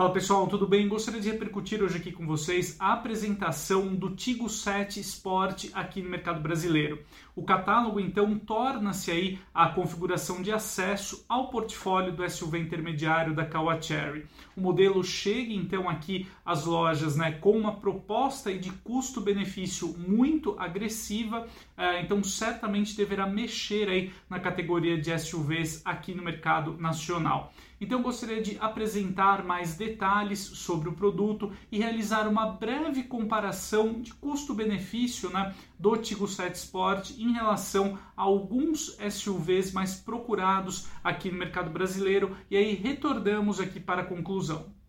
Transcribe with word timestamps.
Fala 0.00 0.14
pessoal, 0.14 0.46
tudo 0.46 0.66
bem? 0.66 0.88
Gostaria 0.88 1.20
de 1.20 1.30
repercutir 1.30 1.82
hoje 1.82 1.98
aqui 1.98 2.10
com 2.10 2.26
vocês 2.26 2.74
a 2.78 2.94
apresentação 2.94 3.94
do 3.94 4.08
Tigo 4.16 4.48
7 4.48 4.98
Sport 4.98 5.66
aqui 5.74 6.00
no 6.00 6.08
mercado 6.08 6.40
brasileiro. 6.40 7.00
O 7.40 7.42
catálogo 7.42 7.98
então 7.98 8.38
torna-se 8.38 9.10
aí 9.10 9.38
a 9.54 9.66
configuração 9.66 10.42
de 10.42 10.52
acesso 10.52 11.24
ao 11.26 11.48
portfólio 11.48 12.12
do 12.12 12.28
SUV 12.28 12.58
intermediário 12.58 13.34
da 13.34 13.46
Caoa 13.46 13.80
Cherry. 13.80 14.26
O 14.54 14.60
modelo 14.60 15.02
chega 15.02 15.50
então 15.50 15.88
aqui 15.88 16.28
às 16.44 16.66
lojas 16.66 17.16
né, 17.16 17.32
com 17.32 17.56
uma 17.56 17.76
proposta 17.76 18.52
de 18.52 18.70
custo-benefício 18.70 19.88
muito 19.96 20.54
agressiva, 20.58 21.48
eh, 21.78 22.02
então 22.02 22.22
certamente 22.22 22.94
deverá 22.94 23.26
mexer 23.26 23.88
aí 23.88 24.12
na 24.28 24.38
categoria 24.38 25.00
de 25.00 25.18
SUVs 25.18 25.80
aqui 25.82 26.14
no 26.14 26.22
mercado 26.22 26.76
nacional. 26.76 27.54
Então 27.80 28.02
gostaria 28.02 28.42
de 28.42 28.58
apresentar 28.60 29.42
mais 29.42 29.74
detalhes 29.74 30.38
sobre 30.38 30.90
o 30.90 30.92
produto 30.92 31.50
e 31.72 31.78
realizar 31.78 32.28
uma 32.28 32.44
breve 32.44 33.04
comparação 33.04 34.02
de 34.02 34.12
custo-benefício 34.12 35.30
né, 35.30 35.54
do 35.78 35.96
Tigo 35.96 36.28
7 36.28 36.54
Sport 36.56 37.12
em 37.18 37.29
relação 37.32 37.98
a 38.16 38.22
alguns 38.22 38.96
SUVs 39.10 39.72
mais 39.72 39.94
procurados 39.94 40.88
aqui 41.02 41.30
no 41.30 41.38
mercado 41.38 41.70
brasileiro 41.70 42.36
e 42.50 42.56
aí 42.56 42.74
retornamos 42.74 43.60
aqui 43.60 43.80
para 43.80 44.02
a 44.02 44.06
conclusão. 44.06 44.80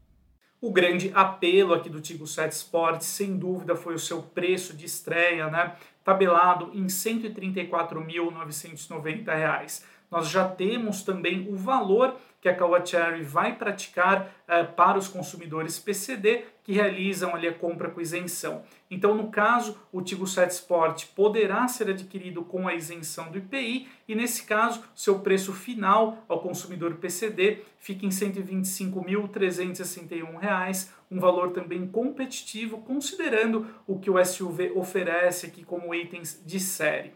O 0.62 0.72
grande 0.72 1.12
apelo 1.16 1.74
aqui 1.74 1.90
do 1.90 2.00
Tigo 2.00 2.28
7 2.28 2.52
Sport, 2.52 3.02
sem 3.02 3.36
dúvida, 3.36 3.76
foi 3.76 3.96
o 3.96 4.00
seu 4.00 4.22
preço 4.22 4.78
de 4.78 4.86
estreia, 4.86 5.50
né? 5.50 5.76
Tabelado 6.04 6.70
em 6.74 6.84
R$ 6.84 6.88
134.990. 6.88 9.84
Nós 10.12 10.30
já 10.30 10.48
temos 10.48 11.02
também 11.02 11.52
o 11.52 11.58
valor 11.58 12.16
que 12.42 12.50
a 12.50 12.56
Caoa 12.56 12.84
Cherry 12.84 13.22
vai 13.22 13.56
praticar 13.56 14.34
uh, 14.48 14.74
para 14.74 14.98
os 14.98 15.08
consumidores 15.08 15.78
PCD 15.78 16.46
que 16.64 16.74
realizam 16.74 17.36
ali 17.36 17.48
a 17.48 17.54
compra 17.54 17.88
com 17.90 18.02
isenção. 18.02 18.64
Então, 18.90 19.14
no 19.16 19.30
caso, 19.30 19.80
o 19.92 20.02
Tigo 20.02 20.26
7 20.26 20.50
Sport 20.52 21.06
poderá 21.16 21.68
ser 21.68 21.88
adquirido 21.90 22.44
com 22.44 22.68
a 22.68 22.74
isenção 22.74 23.30
do 23.32 23.38
IPI 23.38 23.88
e, 24.08 24.16
nesse 24.16 24.44
caso, 24.44 24.84
seu 24.96 25.20
preço 25.20 25.54
final 25.54 26.26
ao 26.28 26.42
consumidor 26.42 26.96
PCD 26.96 27.60
fica 27.80 28.04
em 28.06 28.10
R$ 28.10 28.16
125.361, 28.16 30.90
um 31.10 31.20
valor 31.20 31.52
também 31.52 31.88
competitivo, 31.88 32.80
considerando 32.80 33.68
o 33.88 33.98
que 34.00 34.10
o 34.10 34.22
SUV 34.24 34.72
oferece 34.76 35.46
aqui 35.46 35.64
como 35.64 35.94
itens 35.94 36.42
de 36.46 36.60
série. 36.60 37.14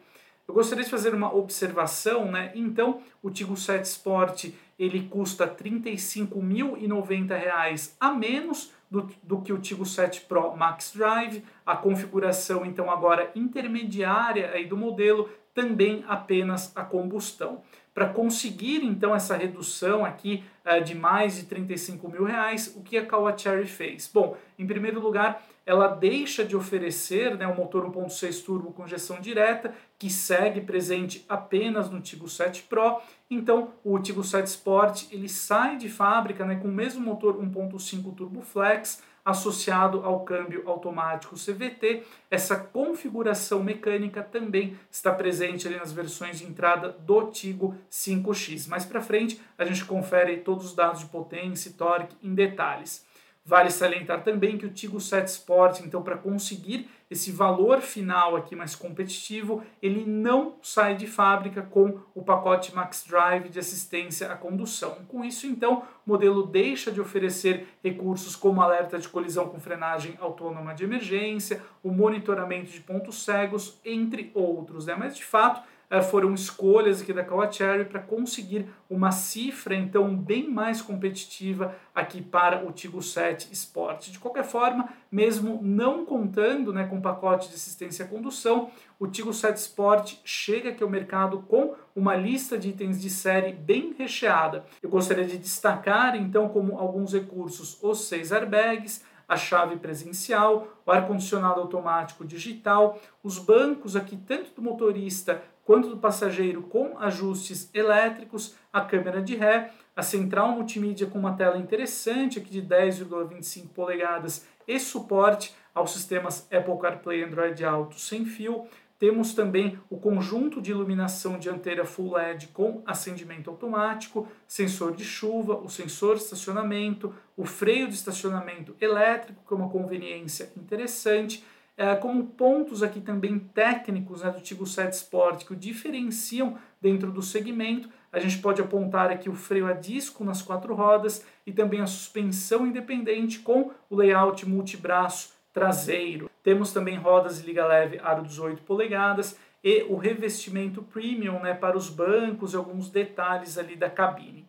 Eu 0.47 0.53
gostaria 0.53 0.83
de 0.83 0.89
fazer 0.89 1.13
uma 1.13 1.33
observação, 1.33 2.31
né? 2.31 2.51
Então, 2.53 3.01
o 3.21 3.31
Tigo 3.31 3.57
7 3.57 3.83
Sport 3.85 4.52
ele 4.77 5.07
custa 5.07 5.45
R$ 5.45 5.55
35.090 5.55 7.93
a 7.99 8.11
menos 8.11 8.71
do, 8.91 9.09
do 9.23 9.41
que 9.41 9.52
o 9.52 9.57
Tigo 9.57 9.83
7 9.85 10.21
Pro 10.21 10.55
Max 10.55 10.93
Drive. 10.95 11.43
A 11.65 11.75
configuração, 11.75 12.63
então, 12.65 12.91
agora 12.91 13.31
intermediária 13.35 14.52
aí 14.52 14.65
do 14.65 14.77
modelo, 14.77 15.29
também 15.53 16.05
apenas 16.07 16.71
a 16.75 16.83
combustão. 16.83 17.61
Para 17.93 18.09
conseguir, 18.09 18.83
então, 18.83 19.15
essa 19.15 19.37
redução 19.37 20.03
aqui 20.03 20.43
uh, 20.65 20.83
de 20.83 20.93
mais 20.93 21.37
de 21.37 21.43
35 21.43 22.09
mil 22.09 22.25
reais, 22.25 22.75
o 22.75 22.83
que 22.83 22.97
a 22.97 23.05
Caoa 23.05 23.37
Cherry 23.37 23.65
fez? 23.65 24.11
Bom, 24.13 24.35
em 24.59 24.67
primeiro 24.67 24.99
lugar, 24.99 25.41
ela 25.66 25.88
deixa 25.88 26.45
de 26.45 26.55
oferecer 26.55 27.35
né, 27.35 27.47
o 27.47 27.55
motor 27.55 27.89
1.6 27.91 28.44
turbo 28.45 28.71
com 28.71 28.85
injeção 28.85 29.19
direta, 29.19 29.73
que 29.97 30.09
segue 30.09 30.61
presente 30.61 31.25
apenas 31.27 31.89
no 31.89 31.99
Tigo 31.99 32.30
7 32.30 32.63
Pro. 32.63 33.02
Então, 33.30 33.73
o 33.83 33.97
Tigo 33.97 34.23
7 34.23 34.45
Sport 34.47 35.05
ele 35.11 35.27
sai 35.27 35.77
de 35.77 35.89
fábrica 35.89 36.45
né, 36.45 36.55
com 36.55 36.67
o 36.67 36.71
mesmo 36.71 37.02
motor 37.02 37.38
1.5 37.38 38.16
turbo 38.16 38.41
flex, 38.41 39.02
associado 39.25 40.05
ao 40.05 40.19
câmbio 40.19 40.69
automático 40.69 41.36
CVT. 41.36 42.03
Essa 42.30 42.55
configuração 42.58 43.63
mecânica 43.63 44.21
também 44.21 44.77
está 44.91 45.11
presente 45.11 45.67
ali 45.67 45.77
nas 45.77 45.92
versões 45.92 46.37
de 46.37 46.45
entrada 46.45 46.89
do 46.89 47.32
Tigo 47.32 47.76
5X. 47.89 48.67
Mais 48.67 48.86
para 48.86 49.02
frente, 49.02 49.42
a 49.58 49.65
gente 49.65 49.83
confere 49.83 50.37
todos 50.37 50.65
os 50.65 50.76
dados 50.76 50.99
de 50.99 51.08
potência 51.08 51.70
e 51.70 51.73
torque 51.73 52.15
em 52.21 52.36
detalhes. 52.36 53.03
Vale 53.48 53.70
salientar 53.70 54.23
também 54.23 54.58
que 54.58 54.66
o 54.66 54.72
Tigo 54.72 55.00
7 55.00 55.28
Sport, 55.28 55.82
então, 55.82 56.02
para 56.02 56.17
conseguir 56.17 56.89
esse 57.11 57.32
valor 57.32 57.80
final 57.80 58.36
aqui 58.36 58.56
mais 58.56 58.76
competitivo, 58.76 59.64
ele 59.80 60.04
não 60.04 60.56
sai 60.64 60.95
de 60.95 61.06
fábrica 61.06 61.61
com 61.61 62.00
o 62.16 62.23
pacote 62.23 62.73
Max 62.73 63.06
Drive 63.08 63.50
de 63.50 63.60
assistência 63.60 64.32
à 64.32 64.36
condução. 64.36 64.98
Com 65.08 65.23
isso, 65.23 65.45
então, 65.45 65.83
o 66.08 66.10
modelo 66.10 66.48
deixa 66.48 66.92
de 66.92 67.00
oferecer 67.00 67.67
recursos 67.83 68.36
como 68.36 68.64
alerta 68.64 68.98
de 68.98 69.08
colisão 69.08 69.48
com 69.48 69.60
frenagem 69.60 70.17
autônoma 70.20 70.73
de 70.73 70.83
emergência, 70.83 71.62
o 71.83 71.92
monitoramento 71.92 72.72
de 72.72 72.80
pontos 72.80 73.23
cegos, 73.23 73.80
entre 73.86 74.32
outros. 74.33 74.88
Né? 74.88 74.95
Mas, 74.98 75.16
de 75.16 75.23
fato, 75.23 75.62
foram 76.01 76.33
escolhas 76.33 77.01
aqui 77.01 77.13
da 77.13 77.23
Kawacherry 77.23 77.85
para 77.85 77.99
conseguir 77.99 78.67
uma 78.89 79.11
cifra 79.11 79.75
então 79.75 80.15
bem 80.15 80.49
mais 80.49 80.81
competitiva 80.81 81.75
aqui 81.93 82.21
para 82.21 82.65
o 82.65 82.71
Tigo 82.71 83.01
7 83.01 83.51
Sport. 83.53 84.09
De 84.09 84.19
qualquer 84.19 84.43
forma, 84.43 84.89
mesmo 85.11 85.59
não 85.61 86.05
contando 86.05 86.73
né, 86.73 86.85
com 86.85 86.99
pacote 86.99 87.49
de 87.49 87.55
assistência 87.55 88.05
à 88.05 88.07
condução, 88.07 88.69
o 88.99 89.07
Tigo 89.07 89.33
7 89.33 89.57
Sport 89.57 90.15
chega 90.23 90.69
aqui 90.69 90.83
ao 90.83 90.89
mercado 90.89 91.39
com 91.47 91.75
uma 91.95 92.15
lista 92.15 92.57
de 92.57 92.69
itens 92.69 93.02
de 93.02 93.09
série 93.09 93.53
bem 93.53 93.93
recheada. 93.97 94.65
Eu 94.81 94.89
gostaria 94.89 95.25
de 95.25 95.37
destacar 95.37 96.15
então 96.15 96.49
como 96.49 96.77
alguns 96.77 97.13
recursos 97.13 97.77
os 97.81 98.07
seis 98.07 98.31
airbags, 98.31 99.03
a 99.27 99.35
chave 99.35 99.77
presencial, 99.77 100.67
o 100.85 100.91
ar-condicionado 100.91 101.59
automático 101.59 102.23
digital, 102.23 102.99
os 103.23 103.39
bancos 103.39 103.95
aqui 103.95 104.15
tanto 104.15 104.52
do 104.55 104.61
motorista 104.61 105.41
quanto 105.65 105.89
do 105.89 105.98
passageiro 105.98 106.61
com 106.61 106.98
ajustes 106.99 107.70
elétricos, 107.73 108.55
a 108.71 108.81
câmera 108.81 109.21
de 109.21 109.36
ré, 109.36 109.71
a 109.95 110.03
central 110.03 110.52
multimídia 110.52 111.08
com 111.08 111.17
uma 111.17 111.33
tela 111.33 111.58
interessante 111.58 112.37
aqui 112.37 112.49
de 112.49 112.61
10,25 112.61 113.70
polegadas 113.70 114.45
e 114.67 114.80
suporte 114.80 115.53
aos 115.73 115.92
sistemas 115.92 116.48
Apple 116.52 116.77
CarPlay 116.80 117.23
Android 117.23 117.65
Auto 117.65 117.99
sem 117.99 118.26
fio. 118.26 118.65
Temos 118.98 119.33
também 119.33 119.77
o 119.89 119.98
conjunto 119.98 120.61
de 120.61 120.71
iluminação 120.71 121.37
dianteira 121.37 121.83
Full 121.83 122.14
LED 122.14 122.47
com 122.47 122.82
acendimento 122.86 123.49
automático, 123.49 124.27
sensor 124.47 124.95
de 124.95 125.03
chuva, 125.03 125.58
o 125.58 125.67
sensor 125.67 126.15
de 126.15 126.23
estacionamento, 126.23 127.14
o 127.36 127.43
freio 127.43 127.89
de 127.89 127.93
estacionamento 127.93 128.74
elétrico, 128.80 129.44
que 129.45 129.53
é 129.53 129.57
uma 129.57 129.69
conveniência 129.69 130.50
interessante, 130.56 131.44
é, 131.77 131.95
como 131.95 132.27
pontos 132.27 132.81
aqui 132.81 133.01
também 133.01 133.38
técnicos 133.38 134.21
né, 134.21 134.31
do 134.31 134.39
Tigo 134.39 134.65
7 134.65 134.94
Sport 134.94 135.45
que 135.45 135.53
o 135.53 135.56
diferenciam 135.56 136.57
dentro 136.81 137.12
do 137.12 137.21
segmento. 137.21 137.89
A 138.12 138.19
gente 138.19 138.38
pode 138.38 138.62
apontar 138.62 139.12
aqui 139.12 139.30
o 139.30 139.36
freio 139.36 139.68
a 139.68 139.74
disco 139.74 140.24
nas 140.24 140.41
quatro 140.41 140.74
rodas 140.74 141.25
e 141.45 141.51
também 141.51 141.81
a 141.81 141.88
suspensão 141.88 142.65
independente 142.65 143.39
com 143.39 143.71
o 143.89 143.95
layout 143.95 144.47
multibraço 144.47 145.33
traseiro. 145.51 146.30
Temos 146.41 146.71
também 146.71 146.97
rodas 146.97 147.41
de 147.41 147.47
liga 147.47 147.65
leve 147.65 148.00
aro 148.00 148.24
18 148.24 148.62
polegadas 148.63 149.38
e 149.63 149.83
o 149.89 149.95
revestimento 149.95 150.81
premium 150.81 151.39
né, 151.39 151.53
para 151.53 151.75
os 151.75 151.89
bancos 151.89 152.53
e 152.53 152.56
alguns 152.56 152.89
detalhes 152.89 153.57
ali 153.57 153.75
da 153.75 153.89
cabine. 153.89 154.45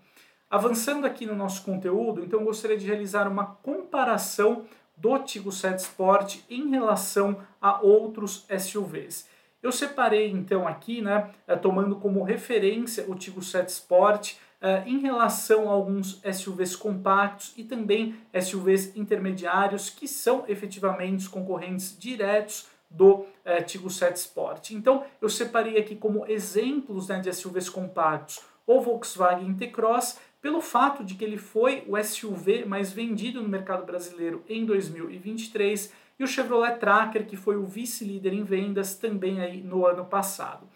Avançando 0.49 1.07
aqui 1.07 1.27
no 1.27 1.35
nosso 1.35 1.65
conteúdo, 1.65 2.23
então 2.23 2.45
gostaria 2.45 2.77
de 2.77 2.87
realizar 2.87 3.27
uma 3.27 3.47
comparação 3.47 4.65
do 4.97 5.19
Tigo 5.19 5.53
7 5.53 5.81
Sport 5.81 6.39
em 6.49 6.71
relação 6.71 7.41
a 7.61 7.81
outros 7.81 8.47
SUVs. 8.59 9.29
Eu 9.63 9.73
separei 9.73 10.31
então 10.31 10.67
aqui, 10.67 11.03
né, 11.03 11.31
eh, 11.47 11.57
tomando 11.57 11.97
como 11.97 12.23
referência 12.23 13.05
o 13.09 13.15
Tigo 13.15 13.43
7 13.43 13.69
Sport 13.69 14.35
eh, 14.61 14.85
em 14.87 14.99
relação 15.01 15.69
a 15.69 15.73
alguns 15.73 16.21
SUVs 16.33 16.77
compactos 16.77 17.53
e 17.57 17.65
também 17.65 18.15
SUVs 18.41 18.97
intermediários 18.97 19.91
que 19.91 20.07
são 20.07 20.45
efetivamente 20.49 21.23
os 21.23 21.29
concorrentes 21.29 21.97
diretos 21.99 22.69
do 22.91 23.27
eh, 23.45 23.63
Tigo 23.63 23.91
7 23.91 24.17
Sport. 24.17 24.71
Então 24.71 25.05
eu 25.21 25.29
separei 25.29 25.79
aqui 25.79 25.97
como 25.97 26.27
exemplos 26.27 27.09
né, 27.09 27.19
de 27.21 27.33
SUVs 27.33 27.69
compactos 27.69 28.41
o 28.67 28.81
Volkswagen 28.81 29.55
T-Cross 29.55 30.19
pelo 30.47 30.61
fato 30.61 31.03
de 31.03 31.17
que 31.17 31.25
ele 31.25 31.39
foi 31.39 31.83
o 31.89 32.01
SUV 32.01 32.65
mais 32.67 32.93
vendido 32.93 33.43
no 33.43 33.49
mercado 33.49 33.85
brasileiro 33.85 34.45
em 34.49 34.65
2023 34.65 35.93
e 36.21 36.23
o 36.23 36.27
Chevrolet 36.29 36.79
Tracker, 36.79 37.27
que 37.27 37.37
foi 37.37 37.57
o 37.57 37.67
vice-líder 37.67 38.33
em 38.33 38.45
vendas 38.45 38.95
também 38.95 39.41
aí 39.41 39.61
no 39.61 39.85
ano 39.85 40.05
passado. 40.05 40.69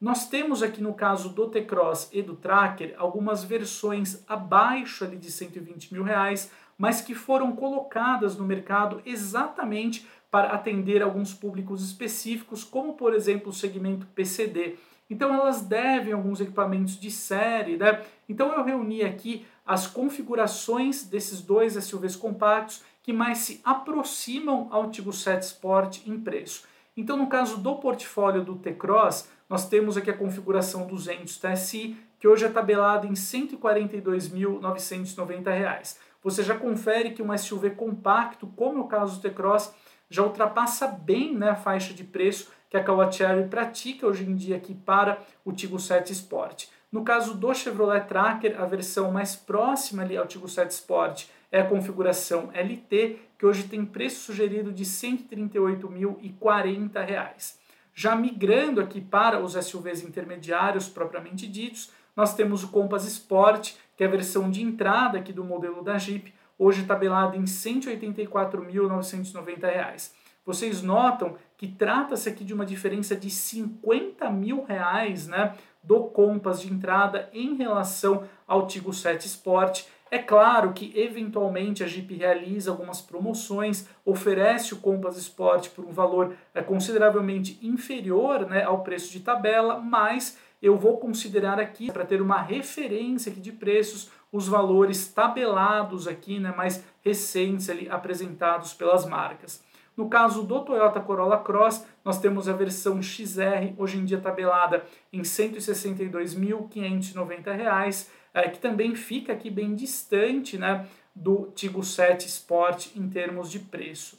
Nós 0.00 0.28
temos 0.28 0.62
aqui 0.62 0.80
no 0.80 0.94
caso 0.94 1.30
do 1.30 1.48
T-Cross 1.48 2.10
e 2.12 2.22
do 2.22 2.36
Tracker 2.36 2.94
algumas 2.96 3.42
versões 3.42 4.22
abaixo 4.28 5.04
ali 5.04 5.16
de 5.16 5.32
120 5.32 5.92
mil 5.92 6.04
reais, 6.04 6.52
mas 6.78 7.00
que 7.00 7.12
foram 7.12 7.50
colocadas 7.50 8.36
no 8.36 8.44
mercado 8.44 9.02
exatamente 9.04 10.06
para 10.30 10.52
atender 10.52 11.02
alguns 11.02 11.34
públicos 11.34 11.84
específicos, 11.84 12.62
como 12.62 12.92
por 12.92 13.12
exemplo 13.12 13.48
o 13.48 13.52
segmento 13.52 14.06
PCD. 14.14 14.76
Então 15.10 15.34
elas 15.34 15.62
devem 15.62 16.12
alguns 16.12 16.40
equipamentos 16.40 16.98
de 16.98 17.10
série, 17.10 17.76
né? 17.76 18.04
Então 18.28 18.52
eu 18.52 18.64
reuni 18.64 19.02
aqui 19.02 19.46
as 19.64 19.86
configurações 19.86 21.04
desses 21.04 21.40
dois 21.40 21.74
SUVs 21.74 22.16
compactos 22.16 22.82
que 23.02 23.12
mais 23.12 23.38
se 23.38 23.60
aproximam 23.64 24.66
ao 24.70 24.90
Tigo 24.90 25.12
7 25.12 25.42
Sport 25.42 26.00
em 26.06 26.18
preço. 26.18 26.64
Então 26.96 27.16
no 27.16 27.28
caso 27.28 27.58
do 27.58 27.76
portfólio 27.76 28.44
do 28.44 28.56
T-Cross, 28.56 29.28
nós 29.48 29.68
temos 29.68 29.96
aqui 29.96 30.10
a 30.10 30.16
configuração 30.16 30.84
200 30.86 31.38
TSI, 31.38 31.96
que 32.18 32.26
hoje 32.26 32.44
é 32.44 32.48
tabelada 32.48 33.06
em 33.06 33.10
R$ 33.10 33.14
142.990. 33.14 35.96
Você 36.22 36.42
já 36.42 36.56
confere 36.56 37.12
que 37.12 37.22
um 37.22 37.36
SUV 37.36 37.70
compacto, 37.70 38.46
como 38.48 38.78
é 38.78 38.82
o 38.82 38.88
caso 38.88 39.16
do 39.16 39.22
T-Cross, 39.22 39.72
já 40.10 40.22
ultrapassa 40.22 40.88
bem 40.88 41.36
né, 41.36 41.50
a 41.50 41.56
faixa 41.56 41.92
de 41.92 42.02
preço 42.02 42.50
que 42.68 42.76
a 42.76 42.82
Kawachari 42.82 43.48
pratica 43.48 44.04
hoje 44.06 44.24
em 44.24 44.34
dia 44.34 44.56
aqui 44.56 44.74
para 44.74 45.18
o 45.44 45.52
Tigo 45.52 45.78
7 45.78 46.12
Sport. 46.12 46.66
No 46.96 47.04
caso 47.04 47.34
do 47.34 47.52
Chevrolet 47.52 48.08
Tracker, 48.08 48.58
a 48.58 48.64
versão 48.64 49.12
mais 49.12 49.36
próxima 49.36 50.02
ali 50.02 50.16
ao 50.16 50.26
Tigo 50.26 50.48
7 50.48 50.70
Sport 50.70 51.26
é 51.52 51.60
a 51.60 51.66
configuração 51.66 52.48
LT, 52.54 53.18
que 53.38 53.44
hoje 53.44 53.64
tem 53.64 53.84
preço 53.84 54.24
sugerido 54.24 54.72
de 54.72 54.82
R$ 54.82 54.88
138.040. 54.88 57.54
Já 57.94 58.16
migrando 58.16 58.80
aqui 58.80 59.02
para 59.02 59.38
os 59.38 59.52
SUVs 59.52 60.02
intermediários 60.02 60.88
propriamente 60.88 61.46
ditos, 61.46 61.90
nós 62.16 62.34
temos 62.34 62.64
o 62.64 62.68
Compass 62.68 63.04
Sport, 63.04 63.74
que 63.94 64.02
é 64.02 64.06
a 64.06 64.10
versão 64.10 64.50
de 64.50 64.62
entrada 64.62 65.18
aqui 65.18 65.34
do 65.34 65.44
modelo 65.44 65.82
da 65.82 65.98
Jeep, 65.98 66.32
hoje 66.58 66.86
tabelada 66.86 67.36
em 67.36 67.40
R$ 67.40 67.44
184.990. 67.44 70.12
Vocês 70.46 70.80
notam 70.80 71.36
que 71.58 71.66
trata-se 71.66 72.28
aqui 72.28 72.44
de 72.44 72.54
uma 72.54 72.64
diferença 72.64 73.16
de 73.16 73.28
50 73.28 74.30
mil 74.30 74.64
reais 74.64 75.26
né, 75.26 75.56
do 75.86 76.04
Compass 76.04 76.60
de 76.60 76.72
entrada 76.72 77.30
em 77.32 77.54
relação 77.54 78.24
ao 78.46 78.66
Tigo 78.66 78.92
7 78.92 79.26
Sport. 79.26 79.84
É 80.10 80.18
claro 80.18 80.72
que 80.72 80.92
eventualmente 80.94 81.82
a 81.82 81.86
Jeep 81.86 82.14
realiza 82.14 82.70
algumas 82.70 83.00
promoções, 83.00 83.88
oferece 84.04 84.74
o 84.74 84.78
Compass 84.78 85.16
Sport 85.16 85.70
por 85.70 85.84
um 85.84 85.92
valor 85.92 86.34
é, 86.54 86.62
consideravelmente 86.62 87.58
inferior 87.62 88.46
né, 88.46 88.62
ao 88.62 88.82
preço 88.82 89.10
de 89.10 89.20
tabela, 89.20 89.78
mas 89.78 90.38
eu 90.62 90.76
vou 90.76 90.98
considerar 90.98 91.60
aqui, 91.60 91.90
para 91.92 92.04
ter 92.04 92.22
uma 92.22 92.40
referência 92.40 93.30
aqui 93.30 93.40
de 93.40 93.52
preços, 93.52 94.10
os 94.32 94.48
valores 94.48 95.08
tabelados 95.08 96.06
aqui, 96.08 96.38
né, 96.38 96.52
mais 96.56 96.84
recentes 97.02 97.68
ali, 97.68 97.88
apresentados 97.88 98.72
pelas 98.74 99.06
marcas. 99.06 99.62
No 99.96 100.08
caso 100.08 100.42
do 100.42 100.60
Toyota 100.60 101.00
Corolla 101.00 101.38
Cross, 101.38 101.86
nós 102.04 102.18
temos 102.20 102.48
a 102.48 102.52
versão 102.52 103.00
XR, 103.00 103.72
hoje 103.78 103.98
em 103.98 104.04
dia 104.04 104.20
tabelada 104.20 104.84
em 105.12 105.18
R$ 105.18 105.24
162.590, 105.24 108.08
é, 108.34 108.48
que 108.48 108.58
também 108.58 108.92
fica 108.94 109.32
aqui 109.32 109.48
bem 109.50 109.74
distante 109.74 110.58
né, 110.58 110.86
do 111.14 111.50
Tigo 111.54 111.82
7 111.82 112.26
Sport 112.26 112.88
em 112.94 113.08
termos 113.08 113.50
de 113.50 113.60
preço. 113.60 114.18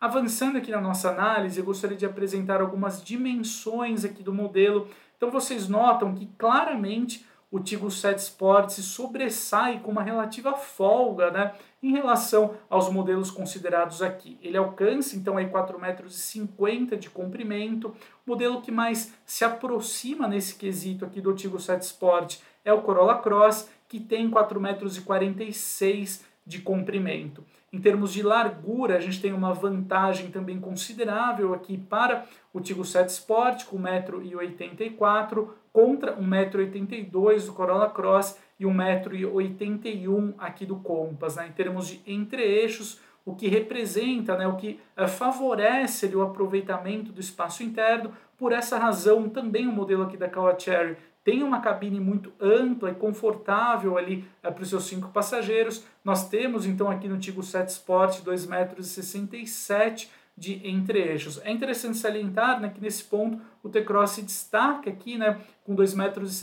Avançando 0.00 0.58
aqui 0.58 0.72
na 0.72 0.80
nossa 0.80 1.10
análise, 1.10 1.60
eu 1.60 1.64
gostaria 1.64 1.96
de 1.96 2.04
apresentar 2.04 2.60
algumas 2.60 3.04
dimensões 3.04 4.04
aqui 4.04 4.24
do 4.24 4.34
modelo 4.34 4.88
então 5.22 5.30
vocês 5.30 5.68
notam 5.68 6.16
que 6.16 6.26
claramente 6.36 7.24
o 7.52 7.60
Tigo 7.60 7.90
7 7.90 8.18
Sport 8.18 8.70
se 8.70 8.82
sobressai 8.82 9.78
com 9.80 9.90
uma 9.90 10.02
relativa 10.02 10.54
folga 10.54 11.30
né, 11.30 11.54
em 11.82 11.92
relação 11.92 12.54
aos 12.70 12.90
modelos 12.90 13.30
considerados 13.30 14.00
aqui. 14.00 14.38
Ele 14.42 14.56
alcança 14.56 15.14
então 15.14 15.36
aí 15.36 15.46
4,50 15.46 15.78
metros 15.78 16.34
de 16.98 17.10
comprimento. 17.10 17.88
O 18.26 18.30
modelo 18.30 18.62
que 18.62 18.72
mais 18.72 19.12
se 19.26 19.44
aproxima 19.44 20.26
nesse 20.26 20.54
quesito 20.54 21.04
aqui 21.04 21.20
do 21.20 21.34
Tigo 21.34 21.60
7 21.60 21.82
Sport 21.82 22.38
é 22.64 22.72
o 22.72 22.80
Corolla 22.80 23.18
Cross, 23.18 23.68
que 23.86 24.00
tem 24.00 24.30
4,46 24.30 24.58
metros 24.58 26.24
de 26.46 26.60
comprimento. 26.60 27.44
Em 27.72 27.80
termos 27.80 28.12
de 28.12 28.22
largura, 28.22 28.98
a 28.98 29.00
gente 29.00 29.18
tem 29.18 29.32
uma 29.32 29.54
vantagem 29.54 30.30
também 30.30 30.60
considerável 30.60 31.54
aqui 31.54 31.78
para 31.78 32.26
o 32.52 32.60
Tigo 32.60 32.84
7 32.84 33.08
Sport, 33.08 33.64
com 33.64 33.78
1,84m, 33.78 35.48
contra 35.72 36.14
1,82m 36.14 37.46
do 37.46 37.52
Corolla 37.54 37.88
Cross 37.88 38.38
e 38.60 38.64
1,81m 38.64 40.34
aqui 40.36 40.66
do 40.66 40.76
Compass. 40.76 41.36
Né? 41.36 41.48
Em 41.48 41.52
termos 41.52 41.88
de 41.88 42.02
entre-eixos, 42.06 43.00
o 43.24 43.34
que 43.34 43.48
representa, 43.48 44.36
né, 44.36 44.46
o 44.46 44.56
que 44.56 44.78
uh, 44.98 45.08
favorece 45.08 46.06
ali, 46.06 46.16
o 46.16 46.22
aproveitamento 46.22 47.10
do 47.10 47.20
espaço 47.20 47.62
interno. 47.62 48.12
Por 48.36 48.52
essa 48.52 48.76
razão, 48.76 49.28
também 49.28 49.66
o 49.66 49.72
modelo 49.72 50.02
aqui 50.02 50.16
da 50.16 50.28
Cherry 50.58 50.96
tem 51.24 51.42
uma 51.42 51.60
cabine 51.60 52.00
muito 52.00 52.32
ampla 52.40 52.90
e 52.90 52.94
confortável 52.94 53.96
ali 53.96 54.24
é, 54.42 54.50
para 54.50 54.62
os 54.62 54.68
seus 54.68 54.84
cinco 54.84 55.08
passageiros. 55.10 55.84
Nós 56.04 56.28
temos 56.28 56.66
então 56.66 56.90
aqui 56.90 57.08
no 57.08 57.18
Tigo 57.18 57.42
7 57.42 57.68
Sport 57.68 58.20
2,67 58.20 58.48
metros 58.48 60.08
de 60.36 60.66
entre-eixos. 60.66 61.40
É 61.44 61.50
interessante 61.50 61.98
salientar 61.98 62.60
né, 62.60 62.70
que 62.74 62.80
nesse 62.80 63.04
ponto 63.04 63.40
o 63.62 63.68
T-Cross 63.68 64.12
se 64.12 64.22
destaca 64.22 64.90
aqui 64.90 65.16
né, 65.18 65.40
com 65.64 65.76
2,65 65.76 65.96
metros 65.96 66.40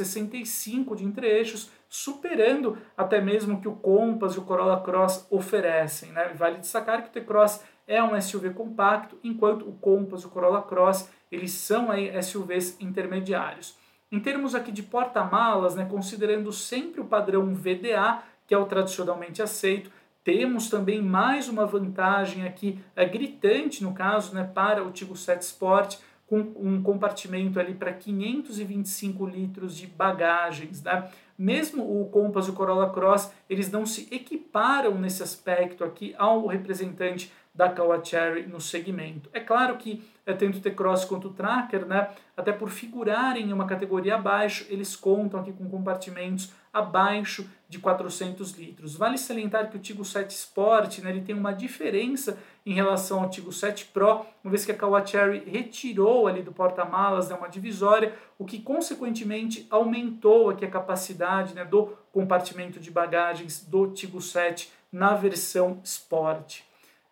de 0.97 1.05
entre-eixos, 1.05 1.69
superando 1.89 2.77
até 2.95 3.19
mesmo 3.19 3.55
o 3.55 3.61
que 3.61 3.67
o 3.67 3.75
Compass 3.75 4.35
e 4.35 4.39
o 4.39 4.43
Corolla 4.43 4.79
Cross 4.81 5.25
oferecem. 5.29 6.11
Né? 6.11 6.31
Vale 6.35 6.59
destacar 6.59 7.01
que 7.01 7.09
o 7.09 7.11
T-Cross 7.11 7.63
é 7.87 8.01
um 8.01 8.19
SUV 8.21 8.51
compacto, 8.51 9.17
enquanto 9.23 9.67
o 9.67 9.73
Compass 9.73 10.21
e 10.21 10.27
o 10.27 10.29
Corolla 10.29 10.61
Cross 10.61 11.09
eles 11.31 11.51
são 11.51 11.91
aí 11.91 12.11
SUVs 12.21 12.79
intermediários. 12.79 13.75
Em 14.11 14.19
termos 14.19 14.55
aqui 14.55 14.71
de 14.71 14.81
porta-malas, 14.81 15.75
né, 15.75 15.85
considerando 15.85 16.51
sempre 16.51 16.99
o 16.99 17.05
padrão 17.05 17.53
VDA, 17.53 18.23
que 18.47 18.55
é 18.55 18.57
o 18.57 18.65
tradicionalmente 18.65 19.41
aceito, 19.41 19.91
temos 20.23 20.67
também 20.67 20.99
mais 20.99 21.47
uma 21.47 21.65
vantagem 21.65 22.43
aqui, 22.43 22.79
é, 22.95 23.05
gritante 23.05 23.83
no 23.83 23.93
caso, 23.93 24.33
né, 24.33 24.43
para 24.43 24.83
o 24.83 24.91
Tigo 24.91 25.15
7 25.15 25.43
Sport, 25.43 25.97
com 26.25 26.39
um 26.57 26.81
compartimento 26.81 27.59
ali 27.59 27.73
para 27.73 27.91
525 27.91 29.25
litros 29.25 29.75
de 29.75 29.87
bagagens. 29.87 30.83
Né? 30.83 31.09
Mesmo 31.37 31.83
o 31.83 32.05
Compass 32.09 32.47
e 32.47 32.51
o 32.51 32.53
Corolla 32.53 32.91
Cross, 32.91 33.31
eles 33.49 33.71
não 33.71 33.83
se 33.83 34.07
equiparam 34.11 34.93
nesse 34.99 35.23
aspecto 35.23 35.83
aqui 35.83 36.13
ao 36.19 36.45
representante 36.45 37.31
da 37.53 37.73
Cherry 38.03 38.47
no 38.47 38.61
segmento. 38.61 39.29
É 39.33 39.39
claro 39.39 39.75
que 39.77 40.03
tanto 40.25 40.59
o 40.59 40.61
T-Cross 40.61 41.05
quanto 41.05 41.29
o 41.29 41.33
Tracker, 41.33 41.85
né, 41.85 42.09
até 42.37 42.51
por 42.51 42.69
figurarem 42.69 43.49
em 43.49 43.53
uma 43.53 43.65
categoria 43.65 44.15
abaixo, 44.15 44.65
eles 44.69 44.95
contam 44.95 45.39
aqui 45.39 45.51
com 45.51 45.67
compartimentos 45.67 46.51
abaixo 46.71 47.49
de 47.67 47.79
400 47.79 48.51
litros. 48.51 48.95
Vale 48.95 49.17
salientar 49.17 49.69
que 49.69 49.77
o 49.77 49.79
Tigo 49.79 50.05
7 50.05 50.31
Sport 50.31 50.99
né, 50.99 51.09
ele 51.09 51.21
tem 51.21 51.35
uma 51.35 51.51
diferença 51.51 52.37
em 52.65 52.73
relação 52.73 53.23
ao 53.23 53.29
Tigo 53.29 53.51
7 53.51 53.85
Pro, 53.85 54.25
uma 54.43 54.51
vez 54.51 54.65
que 54.65 54.71
a 54.71 55.05
Cherry 55.05 55.43
retirou 55.49 56.27
ali 56.27 56.43
do 56.43 56.51
porta-malas 56.51 57.29
né, 57.29 57.35
uma 57.35 57.49
divisória, 57.49 58.13
o 58.37 58.45
que 58.45 58.59
consequentemente 58.61 59.65
aumentou 59.69 60.51
aqui 60.51 60.63
a 60.63 60.69
capacidade 60.69 61.55
né, 61.55 61.65
do 61.65 61.97
compartimento 62.11 62.79
de 62.79 62.91
bagagens 62.91 63.65
do 63.65 63.87
Tigo 63.87 64.21
7 64.21 64.71
na 64.91 65.15
versão 65.15 65.79
Sport. 65.83 66.68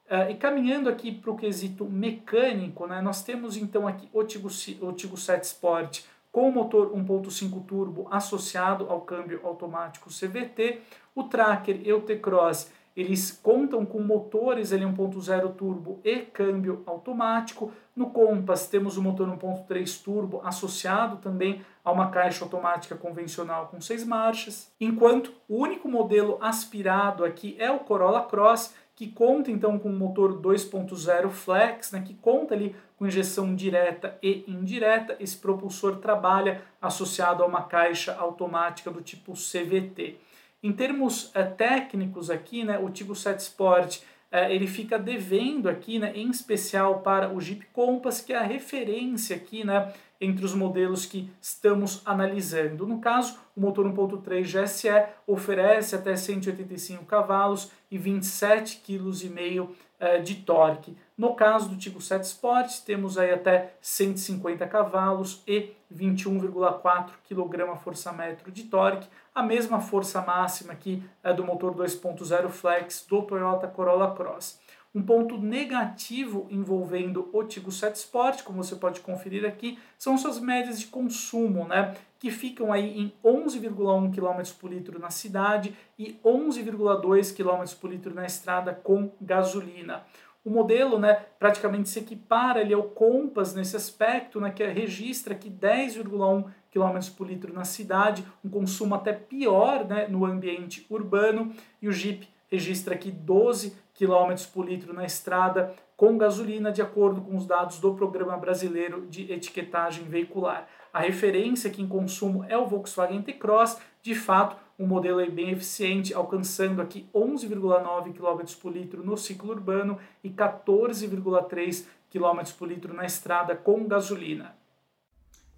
Uh, 0.09 0.31
e 0.31 0.35
caminhando 0.35 0.87
aqui 0.87 1.11
para 1.11 1.31
o 1.31 1.35
quesito 1.35 1.83
mecânico, 1.83 2.87
né, 2.87 3.01
nós 3.01 3.23
temos 3.23 3.57
então 3.57 3.85
aqui 3.85 4.07
o 4.13 4.23
Tigo, 4.23 4.47
o 4.81 4.93
Tigo 4.93 5.17
7 5.17 5.43
Sport 5.43 6.03
com 6.31 6.47
o 6.47 6.51
motor 6.51 6.91
1.5 6.93 7.65
turbo 7.65 8.07
associado 8.09 8.89
ao 8.89 9.01
câmbio 9.01 9.41
automático 9.43 10.09
CVT, 10.09 10.81
o 11.15 11.23
Tracker 11.23 11.81
e 11.83 11.91
o 11.91 12.01
T-Cross 12.01 12.71
eles 12.97 13.31
contam 13.31 13.85
com 13.85 14.01
motores 14.01 14.71
1.0 14.71 15.53
turbo 15.53 16.01
e 16.03 16.17
câmbio 16.17 16.81
automático. 16.87 17.71
No 17.95 18.09
Compass 18.09 18.65
temos 18.65 18.97
o 18.97 19.03
motor 19.03 19.27
1.3 19.27 20.03
turbo 20.03 20.41
associado 20.43 21.17
também 21.17 21.61
a 21.85 21.91
uma 21.91 22.09
caixa 22.09 22.43
automática 22.43 22.95
convencional 22.95 23.67
com 23.67 23.79
seis 23.79 24.03
marchas, 24.03 24.71
enquanto 24.81 25.31
o 25.47 25.57
único 25.57 25.87
modelo 25.87 26.39
aspirado 26.41 27.23
aqui 27.23 27.55
é 27.59 27.69
o 27.69 27.79
Corolla 27.81 28.23
Cross, 28.23 28.73
que 28.97 29.05
conta 29.05 29.51
então 29.51 29.77
com 29.77 29.89
um 29.89 29.95
motor 29.95 30.41
2.0 30.41 31.29
flex, 31.29 31.91
né, 31.91 32.03
que 32.03 32.15
conta 32.15 32.55
ali 32.55 32.75
com 32.97 33.05
injeção 33.05 33.55
direta 33.55 34.17
e 34.23 34.43
indireta. 34.47 35.15
Esse 35.19 35.37
propulsor 35.37 35.97
trabalha 35.97 36.63
associado 36.81 37.43
a 37.43 37.45
uma 37.45 37.61
caixa 37.61 38.15
automática 38.15 38.89
do 38.89 38.99
tipo 38.99 39.33
CVT. 39.33 40.17
Em 40.63 40.73
termos 40.73 41.29
é, 41.35 41.43
técnicos 41.43 42.31
aqui, 42.31 42.63
né, 42.63 42.79
o 42.79 42.89
Tigo 42.89 43.13
7 43.13 43.39
Sport 43.39 43.99
é, 44.31 44.53
ele 44.53 44.65
fica 44.65 44.97
devendo 44.97 45.69
aqui, 45.69 45.99
né, 45.99 46.11
em 46.15 46.31
especial 46.31 47.01
para 47.01 47.31
o 47.31 47.39
Jeep 47.39 47.67
Compass, 47.67 48.19
que 48.19 48.33
é 48.33 48.37
a 48.37 48.41
referência 48.41 49.35
aqui, 49.35 49.63
né, 49.63 49.93
entre 50.19 50.45
os 50.45 50.53
modelos 50.53 51.05
que 51.05 51.29
estamos 51.41 52.01
analisando. 52.05 52.87
No 52.87 52.99
caso, 52.99 53.37
o 53.55 53.61
motor 53.61 53.85
1.3 53.85 54.43
GSE 54.43 54.89
oferece 55.25 55.95
até 55.95 56.15
185 56.15 57.05
cavalos 57.05 57.71
e 57.89 57.97
27,5 57.97 58.81
kg 58.83 59.75
eh, 59.99 60.19
de 60.19 60.35
torque. 60.35 60.95
No 61.17 61.33
caso 61.33 61.69
do 61.69 61.77
Tigo 61.77 61.99
7 61.99 62.23
Sport, 62.23 62.81
temos 62.85 63.17
aí 63.17 63.31
até 63.31 63.73
150 63.81 64.67
cavalos 64.67 65.41
e 65.47 65.71
21,4 65.93 67.11
kgfm 67.27 68.51
de 68.51 68.63
torque, 68.65 69.07
a 69.33 69.41
mesma 69.41 69.79
força 69.79 70.21
máxima 70.21 70.73
aqui 70.73 71.03
é 71.23 71.33
do 71.33 71.43
motor 71.43 71.73
2.0 71.73 72.49
Flex 72.49 73.05
do 73.09 73.21
Toyota 73.21 73.67
Corolla 73.67 74.13
Cross. 74.15 74.59
Um 74.95 75.01
ponto 75.01 75.37
negativo 75.37 76.47
envolvendo 76.49 77.29
o 77.31 77.43
Tigo 77.43 77.71
7 77.71 77.95
Sport, 77.95 78.43
como 78.43 78.63
você 78.63 78.75
pode 78.75 79.01
conferir 79.01 79.45
aqui, 79.45 79.77
são 79.97 80.17
suas 80.17 80.39
médias 80.39 80.79
de 80.79 80.87
consumo, 80.87 81.67
né? 81.67 81.95
Que 82.19 82.31
ficam 82.31 82.73
aí 82.73 82.99
em 82.99 83.13
11,1 83.23 84.11
km 84.13 84.53
por 84.59 84.71
litro 84.71 84.99
na 84.99 85.09
cidade 85.09 85.75
e 85.99 86.19
11,2 86.23 87.35
km 87.35 87.75
por 87.79 87.91
litro 87.91 88.13
na 88.13 88.25
estrada 88.25 88.73
com 88.73 89.11
gasolina. 89.21 90.03
O 90.47 90.49
modelo, 90.49 90.97
né, 90.97 91.13
praticamente 91.37 91.89
se 91.89 91.99
equipara 91.99 92.61
ali 92.61 92.73
ao 92.73 92.83
Compass 92.83 93.53
nesse 93.53 93.75
aspecto, 93.75 94.39
né, 94.39 94.49
que 94.49 94.65
registra 94.65 95.33
aqui 95.33 95.49
10,1 95.49 96.45
km 96.71 97.09
por 97.17 97.27
litro 97.27 97.53
na 97.53 97.65
cidade, 97.65 98.25
um 98.45 98.49
consumo 98.49 98.95
até 98.95 99.11
pior 99.11 99.85
né, 99.85 100.07
no 100.07 100.25
ambiente 100.25 100.85
urbano, 100.89 101.53
e 101.81 101.89
o 101.89 101.91
Jeep 101.91 102.29
registra 102.49 102.95
aqui 102.95 103.11
12 103.11 103.75
km 103.93 104.35
por 104.53 104.67
litro 104.67 104.93
na 104.93 105.05
estrada 105.05 105.73
com 105.95 106.17
gasolina, 106.17 106.71
de 106.71 106.81
acordo 106.81 107.21
com 107.21 107.35
os 107.35 107.45
dados 107.45 107.79
do 107.79 107.95
Programa 107.95 108.37
Brasileiro 108.37 109.07
de 109.07 109.31
Etiquetagem 109.31 110.05
Veicular. 110.05 110.67
A 110.93 110.99
referência 110.99 111.69
aqui 111.69 111.81
em 111.81 111.87
consumo 111.87 112.45
é 112.47 112.57
o 112.57 112.67
Volkswagen 112.67 113.21
T-Cross, 113.21 113.79
de 114.01 114.15
fato, 114.15 114.55
um 114.79 114.85
modelo 114.85 115.25
bem 115.31 115.51
eficiente, 115.51 116.13
alcançando 116.13 116.81
aqui 116.81 117.09
11,9 117.13 118.13
km 118.13 118.55
por 118.61 118.71
litro 118.71 119.03
no 119.03 119.17
ciclo 119.17 119.51
urbano 119.51 119.97
e 120.23 120.29
14,3 120.29 121.85
km 122.09 122.51
por 122.57 122.67
litro 122.67 122.93
na 122.93 123.05
estrada 123.05 123.55
com 123.55 123.87
gasolina. 123.87 124.56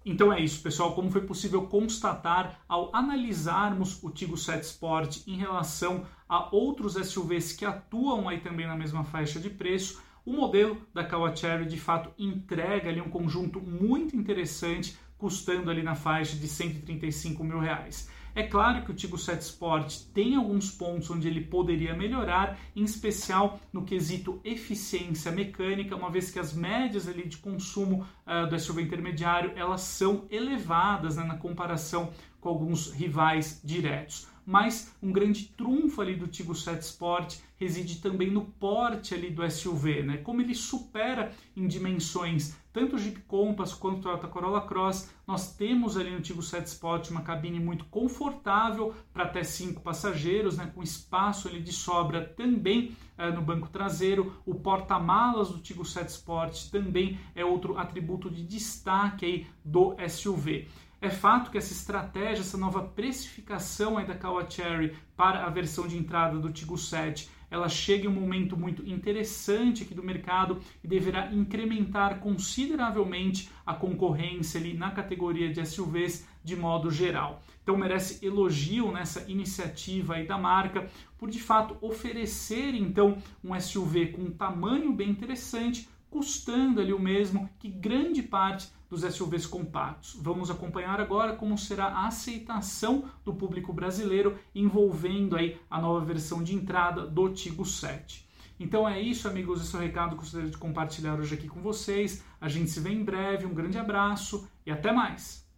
Então 0.04 0.32
é 0.32 0.40
isso, 0.40 0.62
pessoal. 0.62 0.94
Como 0.94 1.10
foi 1.10 1.20
possível 1.22 1.66
constatar 1.66 2.60
ao 2.68 2.94
analisarmos 2.94 4.02
o 4.02 4.10
Tigo 4.10 4.36
7 4.36 4.64
Sport 4.64 5.18
em 5.26 5.36
relação 5.36 6.06
a 6.28 6.54
outros 6.54 6.94
SUVs 6.94 7.52
que 7.52 7.64
atuam 7.64 8.28
aí 8.28 8.40
também 8.40 8.66
na 8.66 8.76
mesma 8.76 9.04
faixa 9.04 9.38
de 9.38 9.50
preço, 9.50 10.02
o 10.24 10.32
modelo 10.32 10.80
da 10.94 11.04
Kawachery 11.04 11.66
de 11.66 11.78
fato 11.78 12.10
entrega 12.18 12.88
ali 12.88 13.00
um 13.00 13.10
conjunto 13.10 13.60
muito 13.60 14.16
interessante, 14.16 14.96
custando 15.18 15.70
ali 15.70 15.82
na 15.82 15.94
faixa 15.94 16.36
de 16.36 16.48
135 16.48 17.44
mil 17.44 17.58
reais. 17.58 18.08
É 18.34 18.42
claro 18.42 18.84
que 18.84 18.90
o 18.90 18.94
Tigo 18.94 19.18
7 19.18 19.40
Sport 19.42 20.04
tem 20.14 20.36
alguns 20.36 20.70
pontos 20.70 21.10
onde 21.10 21.26
ele 21.26 21.40
poderia 21.40 21.94
melhorar, 21.94 22.58
em 22.76 22.84
especial 22.84 23.58
no 23.72 23.84
quesito 23.84 24.40
eficiência 24.44 25.32
mecânica, 25.32 25.96
uma 25.96 26.10
vez 26.10 26.30
que 26.30 26.38
as 26.38 26.52
médias 26.52 27.08
ali 27.08 27.26
de 27.26 27.38
consumo 27.38 28.06
uh, 28.26 28.48
do 28.48 28.58
SUV 28.58 28.82
intermediário 28.82 29.52
elas 29.56 29.80
são 29.82 30.26
elevadas 30.30 31.16
né, 31.16 31.24
na 31.24 31.36
comparação 31.36 32.10
com 32.40 32.48
alguns 32.48 32.92
rivais 32.92 33.60
diretos 33.64 34.29
mas 34.50 34.92
um 35.00 35.12
grande 35.12 35.44
trunfo 35.44 36.00
ali 36.02 36.16
do 36.16 36.26
Tigo 36.26 36.56
7 36.56 36.82
Sport 36.82 37.36
reside 37.56 38.00
também 38.00 38.32
no 38.32 38.46
porte 38.46 39.14
ali 39.14 39.30
do 39.30 39.48
SUV, 39.48 40.02
né? 40.02 40.16
Como 40.16 40.40
ele 40.40 40.56
supera 40.56 41.30
em 41.56 41.68
dimensões 41.68 42.56
tanto 42.72 42.96
o 42.96 42.98
Jeep 42.98 43.20
Compass 43.22 43.74
quanto 43.74 43.98
o 43.98 44.02
Toyota 44.02 44.28
Corolla 44.28 44.60
Cross, 44.60 45.10
nós 45.26 45.54
temos 45.56 45.96
ali 45.96 46.10
no 46.10 46.20
Tigo 46.20 46.42
7 46.42 46.66
Sport 46.66 47.10
uma 47.10 47.22
cabine 47.22 47.58
muito 47.58 47.84
confortável 47.86 48.94
para 49.12 49.24
até 49.24 49.42
cinco 49.42 49.80
passageiros, 49.80 50.56
né? 50.56 50.70
Com 50.72 50.82
espaço 50.82 51.48
ali 51.48 51.60
de 51.60 51.72
sobra 51.72 52.24
também 52.24 52.96
eh, 53.18 53.30
no 53.30 53.42
banco 53.42 53.68
traseiro. 53.68 54.34
O 54.46 54.54
porta-malas 54.54 55.50
do 55.50 55.58
Tigo 55.58 55.84
7 55.84 56.08
Sport 56.10 56.70
também 56.70 57.18
é 57.34 57.44
outro 57.44 57.76
atributo 57.76 58.30
de 58.30 58.44
destaque 58.44 59.24
aí 59.24 59.46
do 59.64 59.96
SUV. 60.08 60.68
É 61.02 61.08
fato 61.08 61.50
que 61.50 61.56
essa 61.56 61.72
estratégia, 61.72 62.42
essa 62.42 62.58
nova 62.58 62.82
precificação 62.82 63.96
aí 63.96 64.06
da 64.06 64.14
Kawa 64.14 64.44
Cherry 64.48 64.94
para 65.16 65.46
a 65.46 65.48
versão 65.48 65.88
de 65.88 65.96
entrada 65.96 66.38
do 66.38 66.52
Tigo 66.52 66.76
7, 66.76 67.26
ela 67.50 67.70
chega 67.70 68.04
em 68.04 68.08
um 68.08 68.12
momento 68.12 68.54
muito 68.54 68.86
interessante 68.86 69.82
aqui 69.82 69.94
do 69.94 70.02
mercado 70.02 70.60
e 70.84 70.86
deverá 70.86 71.32
incrementar 71.32 72.20
consideravelmente 72.20 73.50
a 73.64 73.72
concorrência 73.72 74.60
ali 74.60 74.74
na 74.74 74.90
categoria 74.90 75.50
de 75.50 75.64
SUVs 75.66 76.28
de 76.44 76.54
modo 76.54 76.90
geral. 76.90 77.42
Então 77.62 77.78
merece 77.78 78.24
elogio 78.24 78.92
nessa 78.92 79.24
iniciativa 79.26 80.16
aí 80.16 80.26
da 80.26 80.36
marca 80.36 80.86
por 81.16 81.30
de 81.30 81.40
fato 81.40 81.78
oferecer 81.80 82.74
então 82.74 83.16
um 83.42 83.58
SUV 83.58 84.08
com 84.08 84.22
um 84.22 84.30
tamanho 84.30 84.92
bem 84.92 85.08
interessante, 85.08 85.88
custando 86.10 86.80
ali 86.80 86.92
o 86.92 86.98
mesmo 86.98 87.48
que 87.58 87.68
grande 87.68 88.22
parte 88.22 88.68
dos 88.90 89.02
SUVs 89.02 89.46
compactos. 89.46 90.18
Vamos 90.20 90.50
acompanhar 90.50 91.00
agora 91.00 91.36
como 91.36 91.56
será 91.56 91.86
a 91.86 92.08
aceitação 92.08 93.04
do 93.24 93.32
público 93.32 93.72
brasileiro 93.72 94.36
envolvendo 94.54 95.36
aí 95.36 95.58
a 95.70 95.80
nova 95.80 96.04
versão 96.04 96.42
de 96.42 96.54
entrada 96.54 97.06
do 97.06 97.30
Tigo 97.30 97.64
7. 97.64 98.28
Então 98.58 98.86
é 98.86 99.00
isso, 99.00 99.26
amigos, 99.26 99.62
esse 99.62 99.74
é 99.74 99.78
o 99.78 99.82
recado 99.82 100.10
que 100.10 100.22
gostaria 100.22 100.50
de 100.50 100.58
compartilhar 100.58 101.14
hoje 101.14 101.34
aqui 101.34 101.48
com 101.48 101.62
vocês. 101.62 102.22
A 102.38 102.48
gente 102.48 102.68
se 102.68 102.80
vê 102.80 102.90
em 102.90 103.02
breve, 103.02 103.46
um 103.46 103.54
grande 103.54 103.78
abraço 103.78 104.46
e 104.66 104.70
até 104.70 104.92
mais! 104.92 105.49